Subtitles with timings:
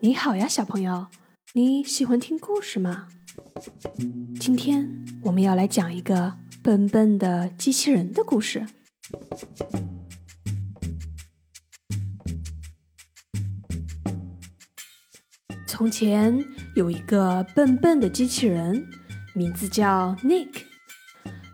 [0.00, 1.06] 你好呀，小朋友，
[1.52, 3.08] 你喜欢听故事吗？
[4.40, 8.66] 今天我们要来讲一个笨笨的机器人的故事。
[15.66, 18.86] 从前有一个笨笨的机器人，
[19.34, 20.64] 名字叫 Nick，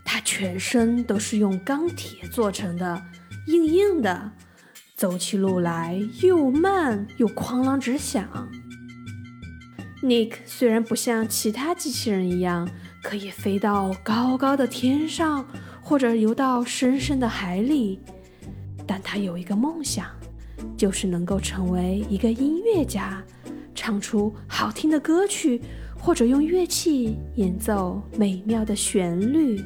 [0.04, 3.02] 它全身都是用钢铁做成的，
[3.46, 4.32] 硬硬的。
[5.00, 8.22] 走起路来又慢又哐啷直响。
[10.02, 12.68] Nick 虽然不像其他机器人一样
[13.02, 15.46] 可以飞到高高的天上，
[15.80, 17.98] 或者游到深深的海里，
[18.86, 20.04] 但他有一个梦想，
[20.76, 23.24] 就是能够成为一个音乐家，
[23.74, 25.62] 唱出好听的歌曲，
[25.98, 29.64] 或者用乐器演奏美妙的旋律。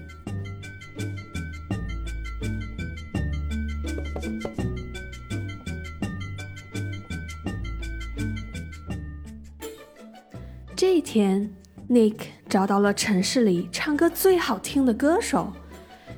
[10.77, 11.49] 这一天
[11.89, 12.17] ，Nick
[12.49, 15.53] 找到了城市里唱歌最好听的歌手，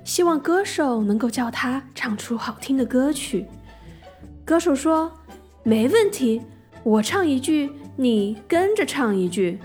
[0.03, 3.47] 希望歌手能够教他唱出好听的歌曲。
[4.47, 5.13] 歌手说
[5.63, 6.41] ：“没问题，
[6.83, 9.59] 我唱一句，你跟着唱一句。”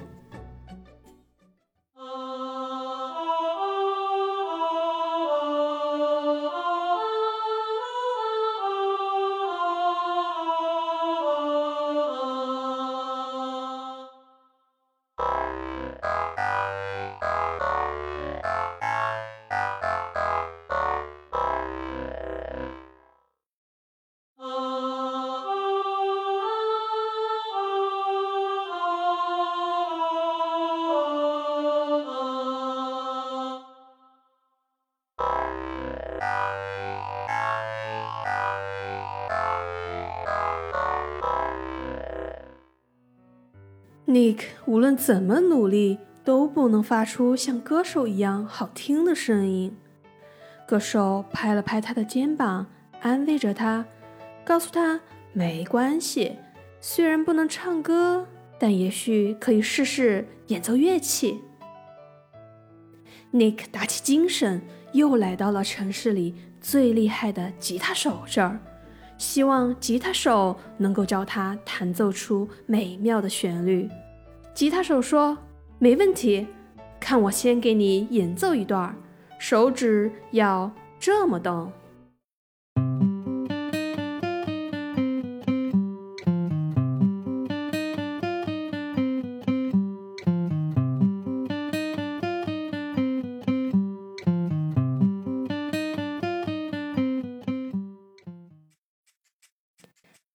[44.08, 49.78] Nick 无论怎么努力，都不能发出像歌手一样好听的声音。
[50.68, 52.68] 歌手拍了拍他的肩膀，
[53.02, 53.86] 安慰着他，
[54.44, 55.00] 告诉他
[55.34, 56.38] 没关系，
[56.80, 58.26] 虽然不能唱歌，
[58.58, 61.40] 但也许可以试试演奏乐器。
[63.34, 64.62] Nick 打起精神，
[64.94, 68.60] 又来到了城市里最厉害的吉他手这儿。
[69.22, 73.88] 希望吉他手能够教他弹奏出美妙的旋律。
[74.56, 75.38] 吉他手说
[75.78, 76.48] ：“没问题，
[77.00, 78.96] 看我先给你演奏一段，
[79.38, 81.72] 手指要这么动。”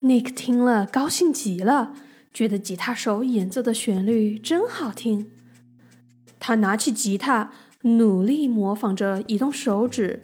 [0.06, 1.93] Nick 听了，高兴极了，
[2.33, 5.33] 觉得吉他手演奏的旋律真好听。
[6.39, 7.50] 他拿起吉他，
[7.83, 10.22] 努力模仿着移动手指，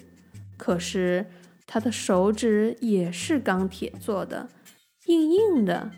[0.56, 1.26] 可是
[1.66, 4.48] 他的手指也是钢铁做的，
[5.06, 5.90] 硬硬的，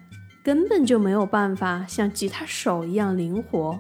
[0.43, 3.79] 根本就没有办法像吉他手一样灵活。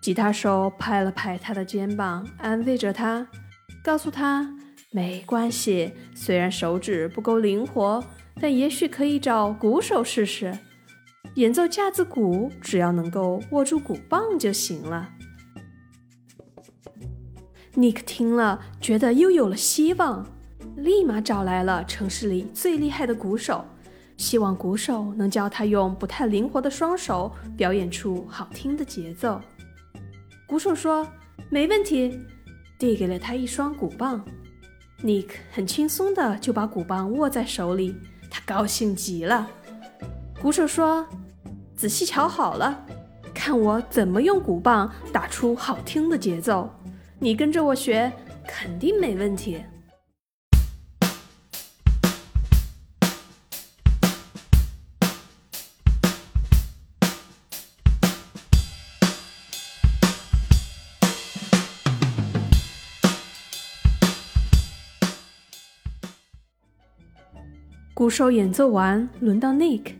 [0.00, 3.28] 吉他手拍了拍他的肩膀，安慰着他，
[3.84, 4.52] 告诉他
[4.90, 8.02] 没关系，虽然手指不够灵活。
[8.40, 10.58] 但也许可以找鼓手试试
[11.34, 15.08] 演奏架子鼓，只要能够握住鼓棒就行了。
[17.74, 20.26] Nick 听了，觉得又有了希望，
[20.76, 23.64] 立马找来了城市里最厉害的鼓手，
[24.18, 29.40] 希望鼓手能教他用不太灵活的双手表演出好听的节奏。
[30.46, 31.06] 鼓手说
[31.48, 32.20] ：“没问题。”
[32.78, 34.22] 递给了他一双鼓棒。
[35.02, 37.96] Nick 很轻松的就把鼓棒握在手里。
[38.32, 39.46] 他高兴极了。
[40.40, 41.06] 鼓手说
[41.76, 42.82] ：“仔细瞧好了，
[43.34, 46.72] 看我怎么用鼓棒打出好听的节奏。
[47.18, 48.10] 你跟着我学，
[48.48, 49.62] 肯定没问题。”
[68.02, 69.92] 鼓手演奏完，轮到 Nick。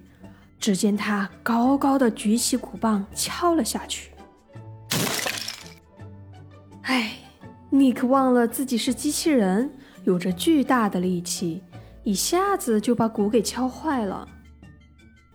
[0.59, 4.11] 只见他高高的举起鼓棒，敲了下去。
[6.83, 7.13] 哎
[7.71, 9.71] ，Nick 忘了自己是机器人，
[10.03, 11.63] 有着巨大的力气，
[12.03, 14.27] 一下子就把鼓给敲坏了。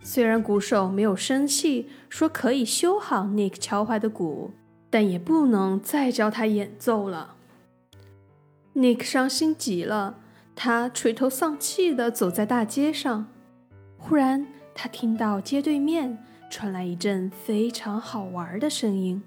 [0.02, 4.50] 虽然鼓手没有生气，说可以修好 Nick 敲坏的鼓，
[4.90, 7.36] 但也不能再教他演奏了。
[8.74, 10.18] Nick 伤心极了。
[10.60, 13.28] 他垂头丧气地走在大街上，
[13.96, 14.44] 忽然
[14.74, 16.18] 他听到街对面
[16.50, 19.22] 传来一阵非常好玩的声音。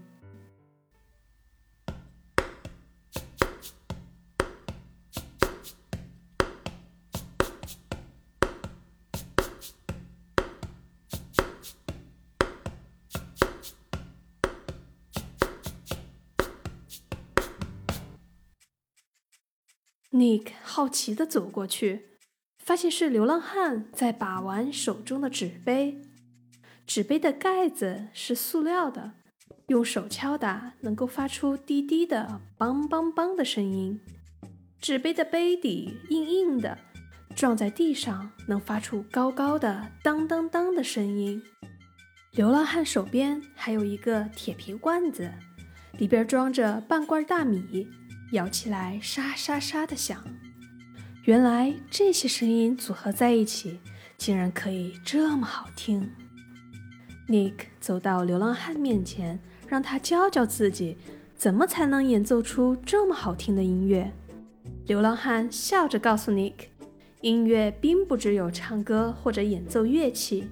[20.12, 22.18] Nick 好奇地走过去，
[22.60, 26.02] 发现是流浪汉在把玩手中的纸杯。
[26.86, 29.14] 纸杯的盖子是塑料的，
[29.68, 34.02] 用手敲打能够发出滴滴的“梆梆梆”的声音。
[34.82, 36.78] 纸杯的杯底硬硬的，
[37.34, 41.42] 撞在地上能发出高高的“当当当”的声音。
[42.34, 45.32] 流浪汉手边还有一个铁皮罐子，
[45.98, 47.88] 里边装着半罐大米。
[48.32, 50.24] 咬起来沙沙沙的响，
[51.26, 53.80] 原来这些声音组合在一起，
[54.18, 56.10] 竟然可以这么好听。
[57.28, 60.98] Nick 走到流浪汉面前，让他教教自己，
[61.36, 64.12] 怎么才能演奏出这么好听的音乐。
[64.86, 66.54] 流浪汉笑着告诉 Nick，
[67.20, 70.48] 音乐并不只有唱歌或者演奏乐器，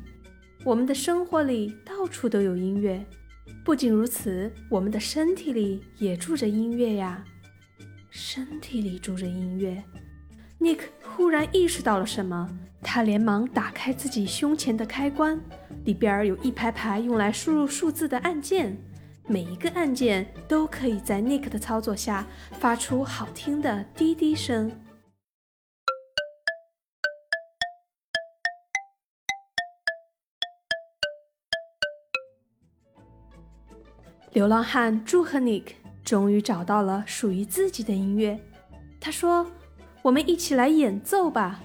[0.65, 3.05] 我们的生活里到处都有音乐。
[3.63, 7.23] 不仅如此，我们的身体里也住着音乐呀。
[8.09, 9.83] 身体里住着音乐
[10.59, 12.49] ，Nick 忽然意识到了什么，
[12.81, 15.39] 他连忙打开自己胸前的开关，
[15.85, 18.75] 里边有一排排用来输入数字的按键，
[19.27, 24.71] 每一个按键都可以在 Nick 的操作下发出好听的滴滴声。
[34.33, 35.73] 流浪汉祝贺 Nick。
[36.09, 38.39] 终于找到了属于自己的音乐，
[38.99, 39.45] 他说
[40.01, 41.61] ：“我们一起来演奏吧。”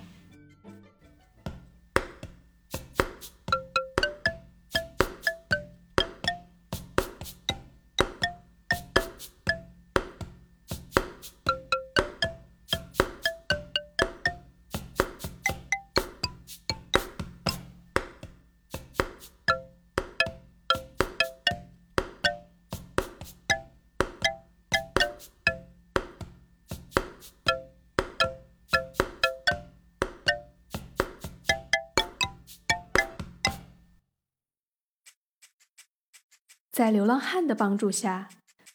[36.75, 38.29] 在流浪汉的帮助下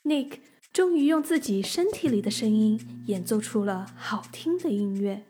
[0.05, 0.39] ，Nick
[0.71, 5.25] 终于用自己身体里的声音演奏出了好听的音乐。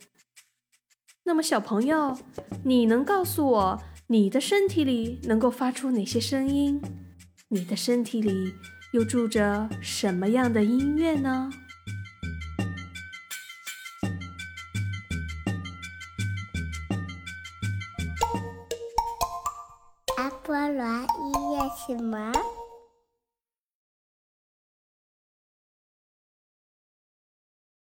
[1.24, 2.16] 那么，小朋友，
[2.64, 6.80] 你能告诉我，你的身体里能够发出哪些声音？
[7.48, 8.54] 你的身体里
[8.94, 11.50] 又住着什么样的音乐呢？
[20.18, 22.32] 阿波罗音乐什么？